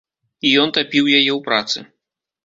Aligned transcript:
І 0.47 0.53
ён 0.61 0.71
тапіў 0.77 1.09
яе 1.17 1.29
ў 1.33 1.35
працы. 1.49 1.79